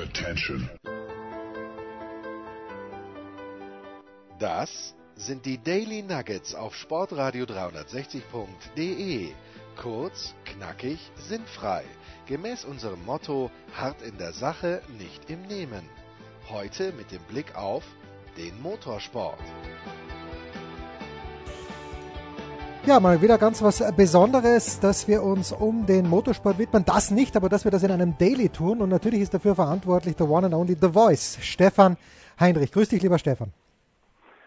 [0.00, 0.66] Attention.
[4.38, 9.32] Das sind die Daily Nuggets auf Sportradio 360.de.
[9.76, 11.84] Kurz, knackig, sinnfrei.
[12.26, 15.86] Gemäß unserem Motto: hart in der Sache, nicht im Nehmen.
[16.48, 17.84] Heute mit dem Blick auf
[18.38, 19.38] den Motorsport.
[22.86, 26.82] Ja, mal wieder ganz was Besonderes, dass wir uns um den Motorsport widmen.
[26.86, 28.80] Das nicht, aber dass wir das in einem Daily tun.
[28.80, 31.98] Und natürlich ist dafür verantwortlich der One and Only The Voice, Stefan
[32.40, 32.72] Heinrich.
[32.72, 33.52] Grüß dich, lieber Stefan.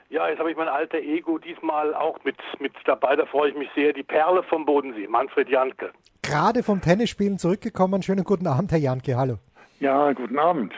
[0.10, 3.16] Ja, jetzt habe ich mein alter Ego diesmal auch mit, mit dabei.
[3.16, 3.94] Da freue ich mich sehr.
[3.94, 5.92] Die Perle vom Bodensee, Manfred Janke.
[6.24, 8.02] Gerade vom Tennisspielen zurückgekommen.
[8.02, 9.16] Schönen guten Abend, Herr Janke.
[9.16, 9.38] Hallo.
[9.84, 10.72] Ja, guten Abend.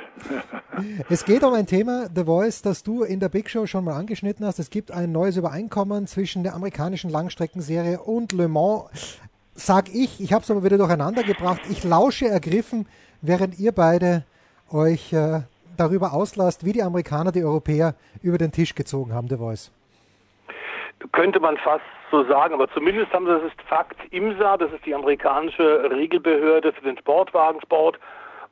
[1.12, 3.94] es geht um ein Thema, The Voice, das du in der Big Show schon mal
[3.94, 4.58] angeschnitten hast.
[4.58, 9.22] Es gibt ein neues Übereinkommen zwischen der amerikanischen Langstreckenserie und Le Mans.
[9.54, 11.62] Sag ich, ich habe es aber wieder durcheinander gebracht.
[11.70, 12.88] Ich lausche ergriffen,
[13.22, 14.23] während ihr beide
[14.72, 15.42] euch äh,
[15.78, 19.72] darüber auslasst, wie die Amerikaner die Europäer über den Tisch gezogen haben, The Voice.
[21.11, 24.83] Könnte man fast so sagen, aber zumindest haben sie, das ist Fakt, IMSA, das ist
[24.83, 28.00] die amerikanische Regelbehörde für den Sportwagensport,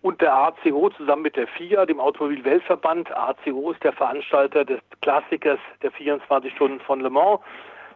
[0.04, 5.60] und der ACO zusammen mit der FIA, dem Automobilweltverband, ACO ist der Veranstalter des Klassikers
[5.82, 7.40] der 24 Stunden von Le Mans,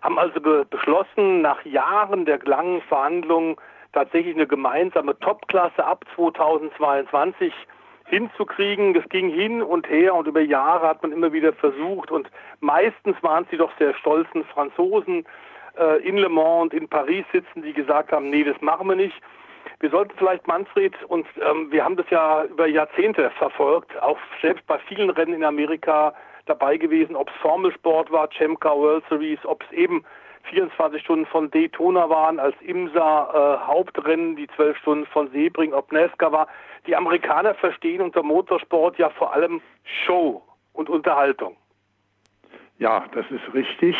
[0.01, 3.57] haben also beschlossen, nach Jahren der langen Verhandlungen
[3.91, 7.53] tatsächlich eine gemeinsame Topklasse ab 2022
[8.05, 8.93] hinzukriegen.
[8.93, 12.29] Das ging hin und her und über Jahre hat man immer wieder versucht und
[12.61, 15.25] meistens waren sie doch sehr stolzen Franzosen
[15.77, 18.95] äh, in Le Mans und in Paris sitzen, die gesagt haben, nee, das machen wir
[18.95, 19.19] nicht.
[19.79, 24.65] Wir sollten vielleicht, Manfred, und ähm, wir haben das ja über Jahrzehnte verfolgt, auch selbst
[24.67, 26.13] bei vielen Rennen in Amerika
[26.45, 30.03] dabei gewesen, ob es Formelsport war, Chemka World Series, ob es eben
[30.49, 35.91] 24 Stunden von Daytona waren, als IMSA äh, Hauptrennen, die 12 Stunden von Sebring, ob
[35.91, 36.47] NASCAR war.
[36.87, 39.61] Die Amerikaner verstehen unter Motorsport ja vor allem
[40.05, 40.41] Show
[40.73, 41.57] und Unterhaltung.
[42.79, 43.95] Ja, das ist richtig.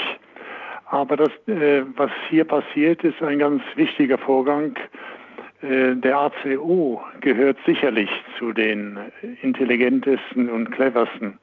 [0.90, 4.78] Aber das, äh, was hier passiert, ist ein ganz wichtiger Vorgang.
[5.62, 8.98] Äh, der ACO gehört sicherlich zu den
[9.42, 11.40] intelligentesten und cleversten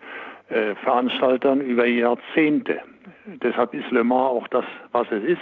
[0.49, 2.81] äh, Veranstaltern über Jahrzehnte.
[3.27, 5.41] Deshalb ist Le Mans auch das, was es ist.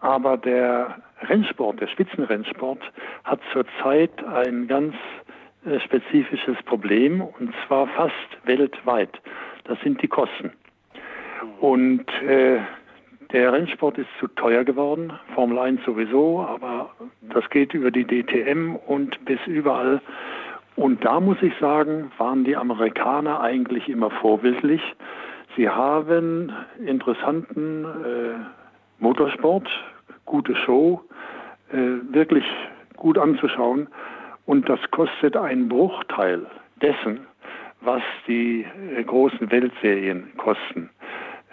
[0.00, 2.80] Aber der Rennsport, der Spitzenrennsport,
[3.24, 4.94] hat zurzeit ein ganz
[5.64, 8.12] äh, spezifisches Problem und zwar fast
[8.44, 9.10] weltweit.
[9.64, 10.52] Das sind die Kosten.
[11.60, 12.58] Und äh,
[13.36, 16.88] der Rennsport ist zu teuer geworden, Formel 1 sowieso, aber
[17.20, 20.00] das geht über die DTM und bis überall.
[20.74, 24.80] Und da muss ich sagen, waren die Amerikaner eigentlich immer vorbildlich.
[25.54, 26.50] Sie haben
[26.82, 29.68] interessanten äh, Motorsport,
[30.24, 31.02] gute Show,
[31.70, 32.44] äh, wirklich
[32.96, 33.88] gut anzuschauen.
[34.46, 36.46] Und das kostet einen Bruchteil
[36.80, 37.26] dessen,
[37.82, 38.64] was die
[38.96, 40.88] äh, großen Weltserien kosten.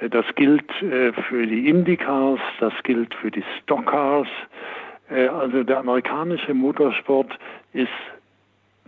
[0.02, 4.28] Das gilt äh, für die Indycars, das gilt für die Stockcars.
[5.10, 7.38] Äh, also der amerikanische Motorsport
[7.74, 7.90] ist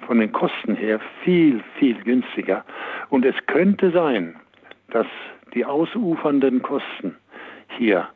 [0.05, 2.65] von den Kosten her viel, viel günstiger.
[3.09, 4.35] Und es könnte sein,
[4.89, 5.07] dass
[5.53, 7.15] die ausufernden Kosten
[7.77, 8.09] hier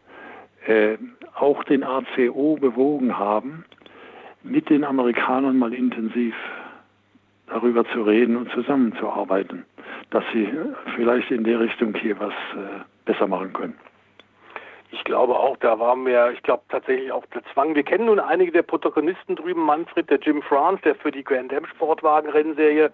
[0.66, 0.98] äh,
[1.36, 3.66] auch den ACO bewogen haben,
[4.44, 6.36] mit den Amerikanern mal intensiv
[7.48, 9.66] darüber zu reden und zusammenzuarbeiten
[10.12, 10.50] dass sie
[10.96, 13.78] vielleicht in der Richtung hier was äh, besser machen können.
[14.92, 17.76] Ich glaube auch, da war mehr, ich glaube tatsächlich auch der Zwang.
[17.76, 21.54] Wir kennen nun einige der Protagonisten drüben, Manfred, der Jim France, der für die Grand
[21.54, 22.92] Am Sportwagenrennserie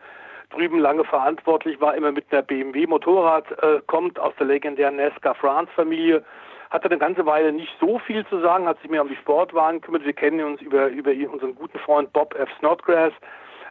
[0.50, 5.36] drüben lange verantwortlich war, immer mit einer BMW Motorrad äh, kommt aus der legendären NASCAR
[5.36, 6.24] France Familie,
[6.70, 9.80] hatte eine ganze Weile nicht so viel zu sagen, hat sich mehr um die Sportwagen
[9.80, 10.06] gekümmert.
[10.06, 12.50] Wir kennen uns über, über unseren guten Freund Bob F.
[12.60, 13.14] Snodgrass,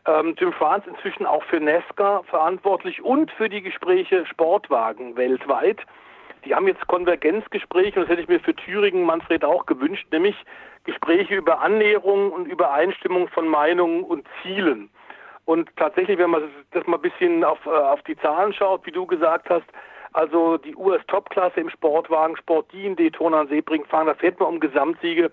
[0.07, 5.81] ähm, Jim France inzwischen auch für NASCAR verantwortlich und für die Gespräche Sportwagen weltweit.
[6.45, 10.37] Die haben jetzt Konvergenzgespräche, und das hätte ich mir für Thüringen, Manfred, auch gewünscht, nämlich
[10.85, 14.91] Gespräche über Annäherung und Übereinstimmung von Meinungen und Zielen.
[15.47, 18.93] Und tatsächlich, wenn man das mal ein bisschen auf, äh, auf die Zahlen schaut, wie
[18.93, 19.67] du gesagt hast,
[20.13, 24.61] also die US-Top-Klasse im Sportwagensport, die in Daytona und Sebring fahren, da fährt man um
[24.61, 25.33] Gesamtsiege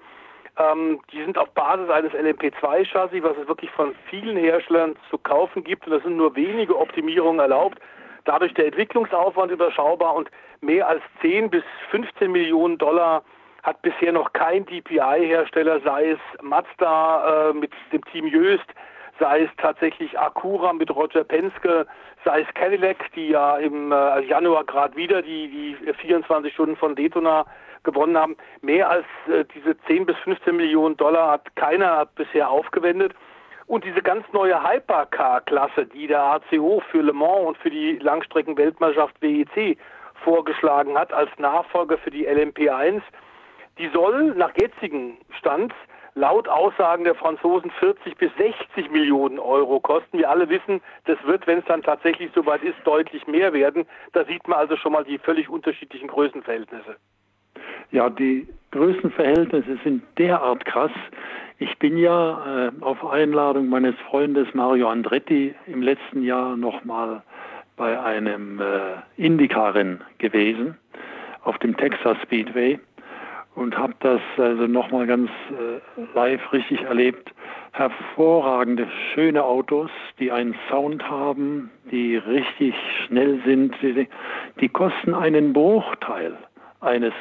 [0.58, 5.64] ähm, die sind auf Basis eines LMP2-Chassis, was es wirklich von vielen Herstellern zu kaufen
[5.64, 5.86] gibt.
[5.86, 7.80] Und da sind nur wenige Optimierungen erlaubt.
[8.26, 10.30] Dadurch der Entwicklungsaufwand überschaubar und
[10.62, 13.24] mehr als 10 bis 15 Millionen Dollar
[13.64, 18.66] hat bisher noch kein DPI-Hersteller, sei es Mazda äh, mit dem Team Jöst,
[19.22, 21.86] sei es tatsächlich Acura mit Roger Penske,
[22.26, 26.96] sei es Cadillac, die ja im äh, Januar gerade wieder die, die 24 Stunden von
[26.96, 27.46] Daytona
[27.84, 28.36] gewonnen haben.
[28.62, 33.14] Mehr als äh, diese 10 bis 15 Millionen Dollar hat keiner bisher aufgewendet.
[33.68, 39.22] Und diese ganz neue Hypercar-Klasse, die der ACO für Le Mans und für die Langstrecken-Weltmeisterschaft
[39.22, 39.78] WEC
[40.24, 43.02] vorgeschlagen hat als Nachfolger für die LMP1,
[43.78, 45.74] die soll nach jetzigem Stand
[46.16, 50.18] laut Aussagen der Franzosen 40 bis 60 Millionen Euro kosten.
[50.18, 53.86] Wir alle wissen, das wird, wenn es dann tatsächlich soweit ist, deutlich mehr werden.
[54.14, 56.96] Da sieht man also schon mal die völlig unterschiedlichen Größenverhältnisse.
[57.92, 60.92] Ja, die Größenverhältnisse sind derart krass.
[61.60, 67.22] Ich bin ja äh, auf Einladung meines Freundes Mario Andretti im letzten Jahr nochmal
[67.76, 70.78] bei einem äh, Indycar-Rennen gewesen
[71.44, 72.80] auf dem Texas Speedway
[73.56, 77.34] und habe das also nochmal ganz äh, live richtig erlebt.
[77.74, 79.90] Hervorragende, schöne Autos,
[80.20, 82.76] die einen Sound haben, die richtig
[83.06, 83.76] schnell sind.
[83.82, 84.08] Die,
[84.60, 86.38] die kosten einen Bruchteil
[86.82, 87.14] eines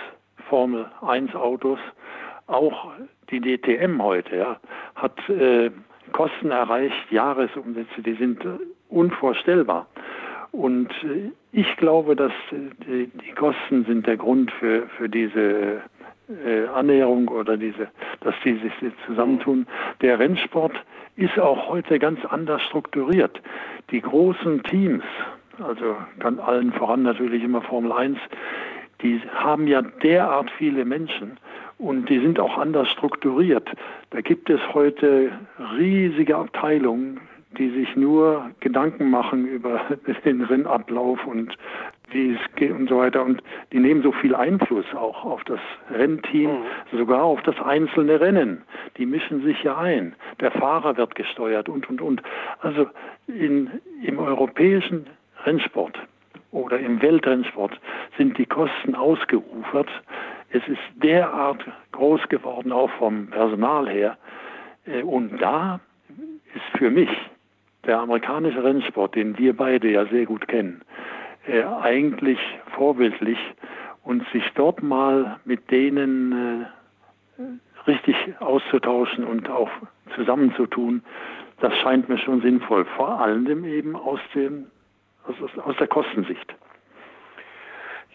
[0.49, 1.79] Formel 1 Autos.
[2.47, 2.91] Auch
[3.31, 4.61] die DTM heute ja,
[4.97, 5.71] hat äh,
[6.13, 9.87] Kosten erreicht, Jahresumsätze, die sind äh, unvorstellbar.
[10.53, 15.83] Und äh, ich glaube, dass äh, die, die, Kosten sind der Grund für, für diese
[16.45, 17.89] äh, Annäherung oder diese,
[18.21, 18.73] dass die sich
[19.07, 19.67] zusammentun.
[20.01, 20.73] Der Rennsport
[21.17, 23.41] ist auch heute ganz anders strukturiert.
[23.91, 25.05] Die großen Teams,
[25.59, 28.19] also kann allen voran natürlich immer Formel 1,
[29.03, 31.39] die haben ja derart viele Menschen
[31.79, 33.69] und die sind auch anders strukturiert.
[34.11, 35.33] Da gibt es heute
[35.77, 37.21] riesige Abteilungen,
[37.59, 39.81] die sich nur Gedanken machen über
[40.25, 41.57] den Rennablauf und
[42.13, 43.23] wie es geht und so weiter.
[43.23, 43.43] Und
[43.73, 45.61] die nehmen so viel Einfluss auch auf das
[45.91, 46.99] Rennteam, mhm.
[46.99, 48.63] sogar auf das einzelne Rennen.
[48.97, 50.15] Die mischen sich ja ein.
[50.41, 52.23] Der Fahrer wird gesteuert und, und, und.
[52.61, 52.87] Also
[53.27, 53.71] in,
[54.03, 55.07] im europäischen
[55.45, 55.99] Rennsport
[56.53, 57.79] oder im Weltrennsport
[58.19, 59.89] sind die Kosten ausgeufert.
[60.51, 64.17] Es ist derart groß geworden, auch vom Personal her.
[64.87, 65.81] Äh, und da
[66.55, 67.09] ist für mich
[67.87, 70.83] der amerikanische Rennsport, den wir beide ja sehr gut kennen,
[71.47, 72.39] äh, eigentlich
[72.75, 73.39] vorbildlich
[74.05, 76.67] und sich dort mal mit denen
[77.39, 79.71] äh, richtig auszutauschen und auch
[80.15, 81.03] zusammenzutun,
[81.61, 84.67] das scheint mir schon sinnvoll, vor allem eben aus, dem,
[85.27, 86.55] aus, aus der Kostensicht.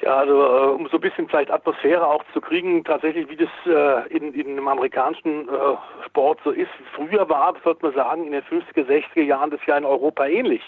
[0.01, 3.49] Ja, also äh, um so ein bisschen vielleicht Atmosphäre auch zu kriegen, tatsächlich wie das
[3.65, 6.71] äh, in, in einem amerikanischen äh, Sport so ist.
[6.93, 10.61] Früher war, sollte man sagen, in den 50er, 60er Jahren das ja in Europa ähnlich,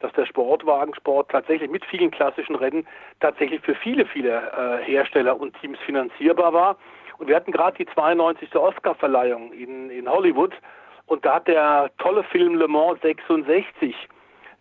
[0.00, 2.86] dass der Sportwagensport tatsächlich mit vielen klassischen Rennen
[3.20, 6.76] tatsächlich für viele, viele äh, Hersteller und Teams finanzierbar war.
[7.18, 8.54] Und wir hatten gerade die 92.
[8.54, 10.52] Oscar-Verleihung in, in Hollywood
[11.06, 13.94] und da hat der tolle Film Le Mans 66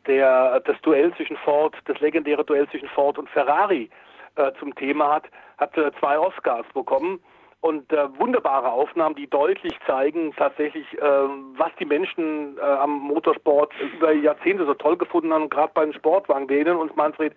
[0.08, 3.90] der das Duell zwischen Ford, das legendäre Duell zwischen Ford und Ferrari
[4.36, 5.26] äh, zum Thema hat,
[5.58, 7.20] hat äh, zwei Oscars bekommen
[7.66, 13.74] und äh, wunderbare Aufnahmen, die deutlich zeigen tatsächlich, äh, was die Menschen äh, am Motorsport
[13.98, 16.48] über Jahrzehnte so toll gefunden haben, gerade bei den Sportwagen.
[16.48, 17.34] Wir erinnern uns, Manfred,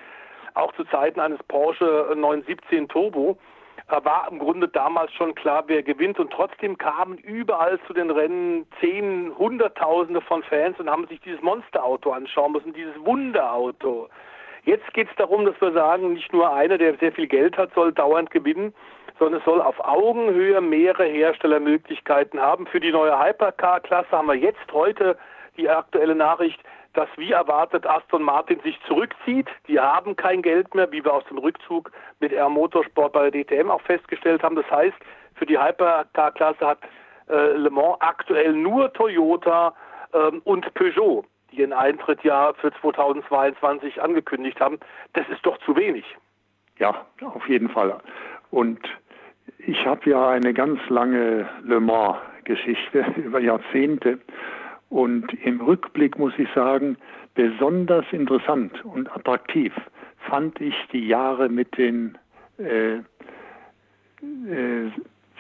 [0.52, 3.38] auch zu Zeiten eines Porsche 917 Turbo
[3.88, 8.10] äh, war im Grunde damals schon klar, wer gewinnt und trotzdem kamen überall zu den
[8.10, 14.10] Rennen zehn, hunderttausende von Fans und haben sich dieses Monsterauto anschauen müssen, dieses Wunderauto.
[14.64, 17.72] Jetzt geht es darum, dass wir sagen, nicht nur einer, der sehr viel Geld hat,
[17.72, 18.75] soll dauernd gewinnen,
[19.18, 22.66] sondern es soll auf Augenhöhe mehrere Herstellermöglichkeiten haben.
[22.66, 25.18] Für die neue Hypercar-Klasse haben wir jetzt heute
[25.56, 26.60] die aktuelle Nachricht,
[26.94, 29.48] dass wie erwartet Aston Martin sich zurückzieht.
[29.66, 33.44] Die haben kein Geld mehr, wie wir aus dem Rückzug mit R Motorsport bei der
[33.44, 34.56] DTM auch festgestellt haben.
[34.56, 34.96] Das heißt,
[35.34, 36.78] für die Hypercar-Klasse hat
[37.28, 39.75] äh, Le Mans aktuell nur Toyota
[40.12, 44.78] ähm, und Peugeot die ihren Eintritt ja für 2022 angekündigt haben.
[45.14, 46.04] Das ist doch zu wenig.
[46.78, 47.98] Ja, auf jeden Fall.
[48.50, 48.80] Und
[49.59, 54.19] ich habe ja eine ganz lange Le Mans-Geschichte über Jahrzehnte.
[54.90, 56.97] Und im Rückblick muss ich sagen,
[57.35, 59.73] besonders interessant und attraktiv
[60.28, 62.17] fand ich die Jahre mit den
[62.59, 64.90] äh, äh,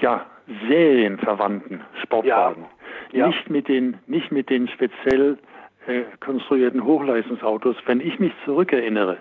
[0.00, 0.26] ja,
[0.68, 2.62] serienverwandten Sportwagen.
[2.62, 3.20] Ja.
[3.20, 3.26] Ja.
[3.28, 5.38] Nicht mit den, nicht mit den speziell
[5.86, 9.18] äh, konstruierten Hochleistungsautos, wenn ich mich zurückerinnere,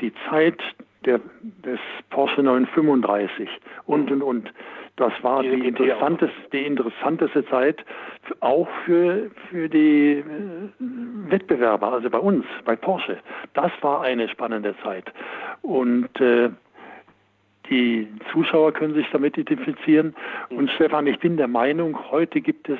[0.00, 0.60] die Zeit
[1.04, 1.20] der,
[1.64, 1.80] des
[2.10, 3.48] Porsche 935
[3.86, 4.52] und und und,
[4.96, 7.84] das war die, die interessanteste, die interessanteste Zeit
[8.40, 10.22] auch für, für die äh,
[10.78, 13.18] Wettbewerber, also bei uns, bei Porsche.
[13.54, 15.10] Das war eine spannende Zeit.
[15.62, 16.50] Und äh,
[17.70, 20.14] die Zuschauer können sich damit identifizieren.
[20.50, 22.78] Und Stefan, ich bin der Meinung, heute gibt es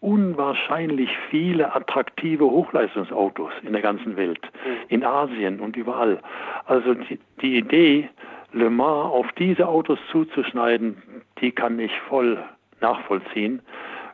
[0.00, 4.76] unwahrscheinlich viele attraktive Hochleistungsautos in der ganzen Welt, mhm.
[4.88, 6.20] in Asien und überall.
[6.66, 8.08] Also die, die Idee,
[8.52, 10.96] Le Mans auf diese Autos zuzuschneiden,
[11.40, 12.38] die kann ich voll
[12.80, 13.60] nachvollziehen.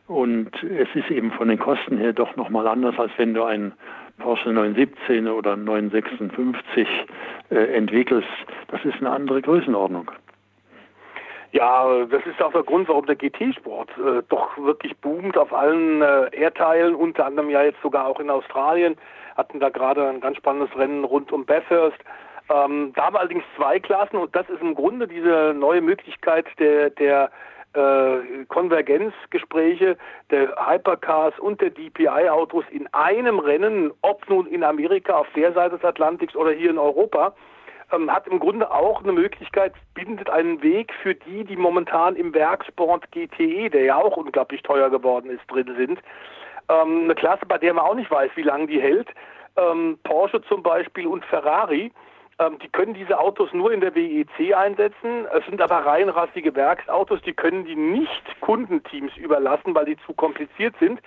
[0.08, 3.72] Und es ist eben von den Kosten her doch nochmal anders, als wenn du einen
[4.18, 6.86] Porsche 917 oder 956
[7.50, 8.28] äh, entwickelst.
[8.68, 10.10] Das ist eine andere Größenordnung.
[11.52, 16.00] Ja, das ist auch der Grund, warum der GT-Sport äh, doch wirklich boomt auf allen
[16.00, 18.96] äh, Erdteilen, unter anderem ja jetzt sogar auch in Australien.
[19.36, 21.98] Hatten da gerade ein ganz spannendes Rennen rund um Bathurst.
[22.48, 26.88] Ähm, da haben allerdings zwei Klassen und das ist im Grunde diese neue Möglichkeit der,
[26.88, 27.30] der
[27.74, 29.98] äh, Konvergenzgespräche
[30.30, 35.76] der Hypercars und der DPI-Autos in einem Rennen, ob nun in Amerika auf der Seite
[35.76, 37.34] des Atlantiks oder hier in Europa
[37.92, 42.34] ähm, hat im Grunde auch eine Möglichkeit, bindet einen Weg für die, die momentan im
[42.34, 45.98] Werksport GTE, der ja auch unglaublich teuer geworden ist, drin sind.
[46.68, 49.08] Ähm, eine Klasse, bei der man auch nicht weiß, wie lange die hält.
[49.56, 51.92] Ähm, Porsche zum Beispiel und Ferrari,
[52.38, 55.26] ähm, die können diese Autos nur in der WEC einsetzen.
[55.36, 60.74] Es sind aber reinrassige Werksautos, die können die nicht Kundenteams überlassen, weil die zu kompliziert
[60.80, 61.00] sind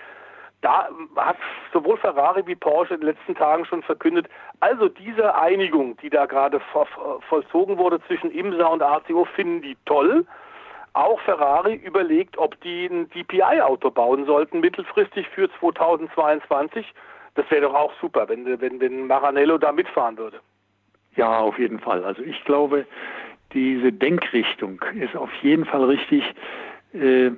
[0.66, 1.36] da hat
[1.72, 6.26] sowohl Ferrari wie Porsche in den letzten Tagen schon verkündet, also diese Einigung, die da
[6.26, 6.60] gerade
[7.28, 10.26] vollzogen wurde zwischen IMSA und ACO, finden die toll.
[10.92, 16.84] Auch Ferrari überlegt, ob die ein DPI-Auto bauen sollten, mittelfristig für 2022.
[17.36, 20.40] Das wäre doch auch super, wenn, wenn, wenn Maranello da mitfahren würde.
[21.14, 22.02] Ja, auf jeden Fall.
[22.02, 22.86] Also ich glaube,
[23.52, 26.24] diese Denkrichtung ist auf jeden Fall richtig.
[26.92, 27.30] Äh,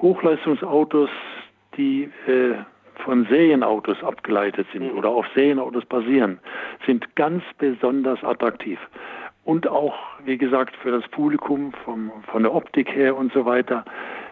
[0.00, 1.10] Hochleistungsautos
[1.76, 2.54] die äh,
[3.04, 4.98] von Serienautos abgeleitet sind mhm.
[4.98, 6.38] oder auf Serienautos basieren,
[6.86, 8.78] sind ganz besonders attraktiv.
[9.44, 13.84] Und auch, wie gesagt, für das Publikum vom, von der Optik her und so weiter.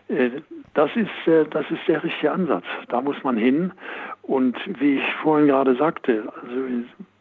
[0.09, 0.31] Äh,
[0.75, 2.65] das ist, äh, das ist der richtige Ansatz.
[2.89, 3.73] Da muss man hin.
[4.23, 6.55] Und wie ich vorhin gerade sagte, also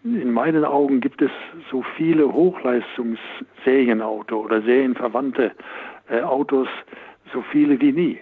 [0.04, 1.32] in meinen Augen gibt es
[1.72, 5.54] so viele Hochleistungs-Serienauto oder serienverwandte
[6.10, 6.68] äh, Autos,
[7.34, 8.20] so viele wie nie.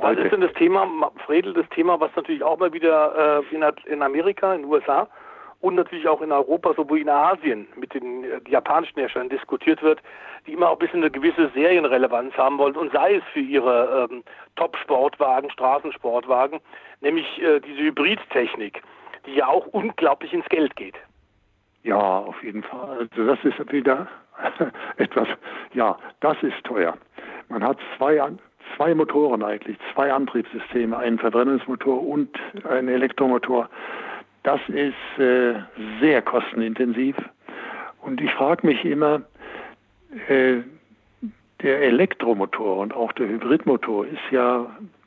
[0.00, 0.86] Was ist denn das Thema,
[1.24, 5.08] Fredel, das Thema, was natürlich auch mal wieder äh, in, in, Amerika, in den USA
[5.60, 10.00] und natürlich auch in Europa sowie in Asien mit den äh, japanischen Herstellern diskutiert wird,
[10.46, 14.08] die immer auch ein bisschen eine gewisse Serienrelevanz haben wollen und sei es für ihre
[14.10, 14.22] ähm,
[14.56, 16.60] Top-Sportwagen, Straßensportwagen,
[17.00, 18.82] nämlich äh, diese Hybridtechnik,
[19.24, 20.96] die ja auch unglaublich ins Geld geht.
[21.82, 23.08] Ja, auf jeden Fall.
[23.12, 24.08] Also das ist wieder
[24.98, 25.28] etwas,
[25.72, 26.96] ja, das ist teuer.
[27.48, 28.20] Man hat zwei,
[28.74, 32.30] zwei Motoren eigentlich, zwei Antriebssysteme, einen Verbrennungsmotor und
[32.68, 33.68] einen Elektromotor.
[34.42, 35.54] Das ist äh,
[36.00, 37.16] sehr kostenintensiv.
[38.02, 39.22] Und ich frage mich immer,
[40.28, 40.58] äh,
[41.62, 44.66] der Elektromotor und auch der Hybridmotor ist ja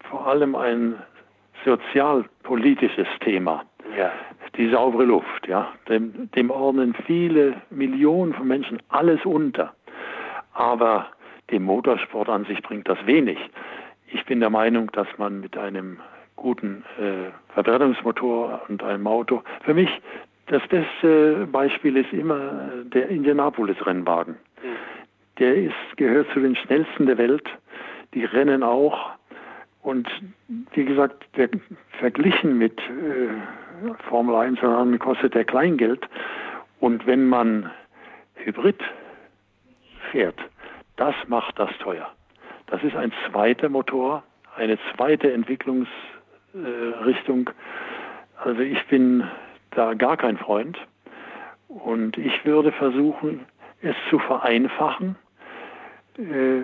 [0.09, 0.95] vor allem ein
[1.63, 3.63] sozialpolitisches Thema.
[3.97, 4.11] Ja.
[4.55, 5.71] Die saubere Luft, ja.
[5.87, 9.73] Dem, dem ordnen viele Millionen von Menschen alles unter.
[10.53, 11.07] Aber
[11.51, 13.37] dem Motorsport an sich bringt das wenig.
[14.11, 15.99] Ich bin der Meinung, dass man mit einem
[16.35, 19.89] guten äh, Verbrennungsmotor und einem Auto, für mich
[20.47, 24.35] das beste Beispiel ist immer der Indianapolis-Rennwagen.
[25.37, 27.47] Der ist, gehört zu den schnellsten der Welt.
[28.15, 29.11] Die rennen auch.
[29.83, 30.09] Und
[30.73, 31.49] wie gesagt, der,
[31.99, 34.59] verglichen mit äh, Formel 1
[34.99, 36.09] kostet der Kleingeld.
[36.79, 37.69] Und wenn man
[38.35, 38.81] Hybrid
[40.11, 40.39] fährt,
[40.99, 42.09] das macht das teuer.
[42.67, 44.23] Das ist ein zweiter Motor,
[44.55, 47.49] eine zweite Entwicklungsrichtung.
[48.43, 49.23] also ich bin
[49.71, 50.77] da gar kein Freund.
[51.67, 53.45] Und ich würde versuchen,
[53.81, 55.15] es zu vereinfachen,
[56.17, 56.61] äh,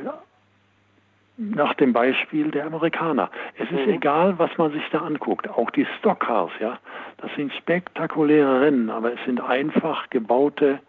[1.38, 3.30] nach dem Beispiel der Amerikaner.
[3.58, 3.94] Es ist mhm.
[3.94, 5.50] egal, was man sich da anguckt.
[5.50, 6.80] Auch die Stockcars, ja,
[7.18, 10.80] das sind spektakuläre Rennen, aber es sind einfach gebaute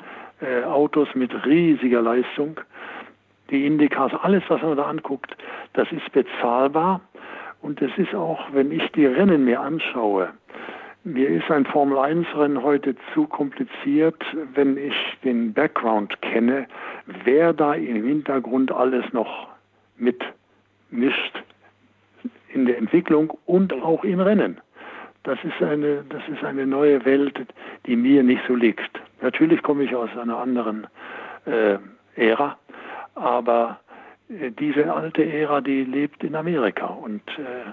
[0.41, 2.61] äh, Autos mit riesiger Leistung
[3.51, 5.37] die Indicas, alles, was man da anguckt,
[5.75, 7.01] das ist bezahlbar.
[7.63, 10.31] Und es ist auch, wenn ich die Rennen mir anschaue,
[11.05, 14.21] mir ist ein Formel-1-Rennen heute zu kompliziert,
[14.55, 16.67] wenn ich den Background kenne,
[17.25, 19.49] wer da im Hintergrund alles noch
[19.97, 21.43] mitmischt
[22.53, 24.61] in der Entwicklung und auch im Rennen.
[25.23, 27.41] Das ist eine, das ist eine neue Welt,
[27.87, 29.01] die mir nicht so liegt.
[29.23, 30.87] Natürlich komme ich aus einer anderen
[31.47, 31.79] äh,
[32.17, 32.59] Ära,
[33.17, 33.81] aber
[34.29, 37.73] äh, diese alte Ära, die lebt in Amerika und äh,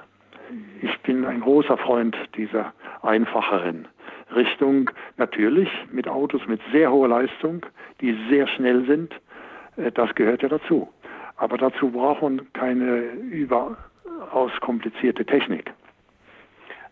[0.81, 3.87] ich bin ein großer Freund dieser einfacheren
[4.35, 4.89] Richtung.
[5.17, 7.65] Natürlich mit Autos mit sehr hoher Leistung,
[8.01, 9.13] die sehr schnell sind.
[9.77, 10.89] Äh, das gehört ja dazu.
[11.37, 13.77] Aber dazu braucht man keine überaus
[14.61, 15.73] komplizierte Technik.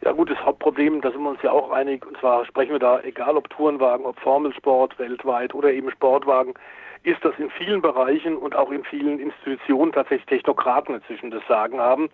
[0.03, 2.79] Ja gut, das Hauptproblem, da sind wir uns ja auch einig, und zwar sprechen wir
[2.79, 6.55] da, egal ob Tourenwagen, ob Formelsport weltweit oder eben Sportwagen,
[7.03, 11.79] ist, dass in vielen Bereichen und auch in vielen Institutionen tatsächlich Technokraten inzwischen das Sagen
[11.79, 12.09] haben.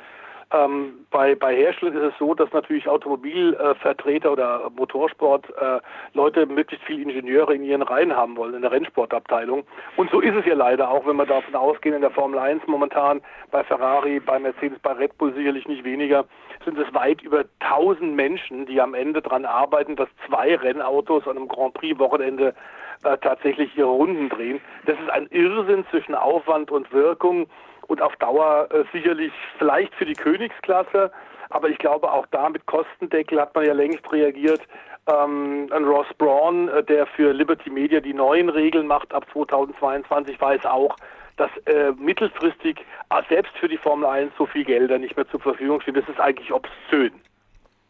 [0.53, 5.82] Ähm, bei, bei Herstellern ist es so, dass natürlich Automobilvertreter äh, oder Motorsport äh,
[6.13, 9.65] Leute möglichst viele Ingenieure in ihren Reihen haben wollen, in der Rennsportabteilung.
[9.98, 12.65] Und so ist es ja leider auch, wenn wir davon ausgehen, in der Formel 1
[12.65, 13.20] momentan,
[13.51, 16.24] bei Ferrari, bei Mercedes, bei Red Bull sicherlich nicht weniger,
[16.63, 21.36] sind es weit über 1000 Menschen, die am Ende daran arbeiten, dass zwei Rennautos an
[21.36, 22.56] einem Grand Prix-Wochenende
[23.03, 24.61] äh, tatsächlich ihre Runden drehen.
[24.85, 27.47] Das ist ein Irrsinn zwischen Aufwand und Wirkung
[27.87, 31.11] und auf Dauer äh, sicherlich vielleicht für die Königsklasse,
[31.49, 34.61] aber ich glaube auch da mit Kostendeckel hat man ja längst reagiert.
[35.07, 40.39] Ähm, ein Ross Braun, äh, der für Liberty Media die neuen Regeln macht ab 2022,
[40.39, 40.95] weiß auch,
[41.37, 45.39] dass äh, mittelfristig äh, selbst für die Formel 1 so viel Gelder nicht mehr zur
[45.39, 45.93] Verfügung stehen.
[45.93, 47.13] Das ist eigentlich obszön.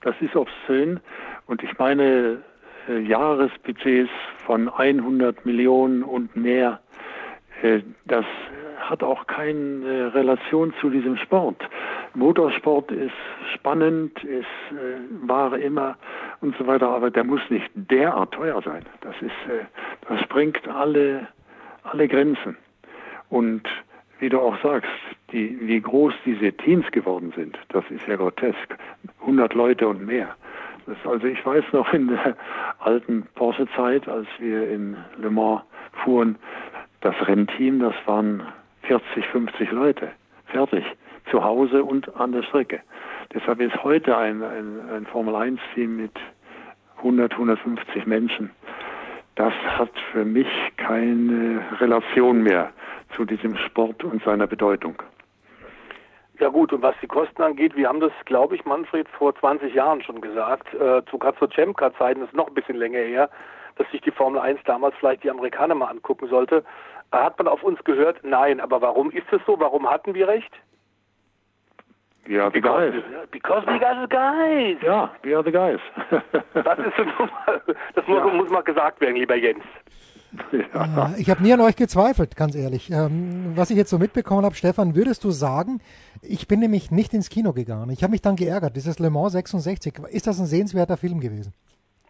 [0.01, 0.99] Das ist obszön
[1.47, 2.43] und ich meine
[2.87, 4.09] Jahresbudgets
[4.45, 6.79] von 100 Millionen und mehr,
[7.61, 8.25] äh, das
[8.79, 11.61] hat auch keine Relation zu diesem Sport.
[12.13, 13.11] Motorsport ist
[13.53, 15.97] spannend, ist äh, war immer
[16.41, 18.85] und so weiter, aber der muss nicht derart teuer sein.
[19.01, 19.65] Das ist, äh,
[20.07, 21.27] das sprengt alle
[21.91, 22.57] alle Grenzen.
[23.29, 23.63] Und
[24.19, 24.89] wie du auch sagst,
[25.31, 28.75] die, wie groß diese Teams geworden sind, das ist ja grotesk.
[29.21, 30.35] 100 Leute und mehr.
[30.87, 32.35] Das, also ich weiß noch in der
[32.79, 35.61] alten Porsche-Zeit, als wir in Le Mans
[36.03, 36.37] fuhren,
[37.01, 38.41] das Rennteam, das waren
[38.83, 40.09] 40, 50 Leute.
[40.45, 40.85] Fertig.
[41.29, 42.79] Zu Hause und an der Strecke.
[43.33, 46.13] Deshalb ist heute ein, ein, ein Formel-1-Team mit
[46.99, 48.51] 100, 150 Menschen.
[49.35, 52.71] Das hat für mich keine Relation mehr
[53.15, 54.95] zu diesem Sport und seiner Bedeutung.
[56.39, 59.73] Ja gut, und was die Kosten angeht, wir haben das, glaube ich, Manfred, vor 20
[59.73, 63.29] Jahren schon gesagt, äh, sogar zur Champ-Car-Zeiten, das ist noch ein bisschen länger her,
[63.75, 66.63] dass sich die Formel 1 damals vielleicht die Amerikaner mal angucken sollte.
[67.11, 68.23] Hat man auf uns gehört?
[68.23, 68.59] Nein.
[68.59, 69.59] Aber warum ist es so?
[69.59, 70.51] Warum hatten wir recht?
[72.25, 72.93] We are the guys.
[73.31, 74.77] Because we are the guys.
[74.81, 75.79] Ja, we are the guys.
[76.53, 76.93] das ist,
[77.95, 78.33] das muss, ja.
[78.33, 79.63] muss mal gesagt werden, lieber Jens.
[80.51, 81.13] Ja.
[81.17, 82.91] Ich habe nie an euch gezweifelt, ganz ehrlich.
[82.91, 85.81] Ähm, was ich jetzt so mitbekommen habe, Stefan, würdest du sagen,
[86.21, 87.89] ich bin nämlich nicht ins Kino gegangen.
[87.91, 88.75] Ich habe mich dann geärgert.
[88.75, 91.53] Dieses Le Mans 66, ist das ein sehenswerter Film gewesen?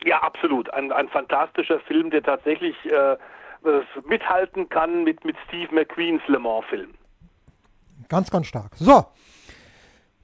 [0.03, 0.73] Ja, absolut.
[0.73, 3.17] Ein, ein fantastischer Film, der tatsächlich äh,
[4.07, 6.89] mithalten kann mit, mit Steve McQueens Le Mans-Film.
[8.09, 8.71] Ganz, ganz stark.
[8.75, 9.05] So,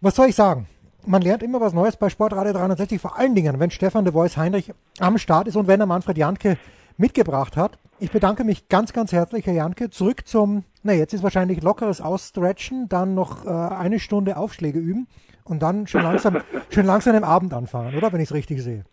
[0.02, 0.68] was soll ich sagen?
[1.06, 4.38] Man lernt immer was Neues bei Sportradio 360, vor allen Dingen, wenn Stefan de Voice
[4.38, 6.58] Heinrich am Start ist und wenn er Manfred Janke
[6.98, 7.78] mitgebracht hat.
[8.04, 9.90] Ich bedanke mich ganz, ganz herzlich, Herr Janke.
[9.90, 15.08] Zurück zum, na jetzt ist wahrscheinlich lockeres Ausstretchen, dann noch äh, eine Stunde Aufschläge üben
[15.46, 18.12] und dann schon langsam, schon langsam im Abend anfangen, oder?
[18.12, 18.84] Wenn ich es richtig sehe.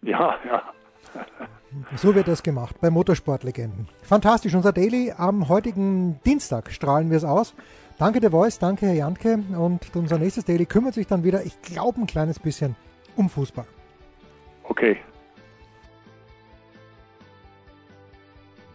[0.00, 0.62] Ja, ja.
[1.96, 3.88] So wird das gemacht bei Motorsportlegenden.
[4.00, 4.54] Fantastisch.
[4.54, 7.54] Unser Daily am heutigen Dienstag strahlen wir es aus.
[7.98, 9.44] Danke der Voice, danke Herr Janke.
[9.54, 12.74] Und unser nächstes Daily kümmert sich dann wieder, ich glaube, ein kleines bisschen
[13.16, 13.66] um Fußball.
[14.64, 14.96] Okay.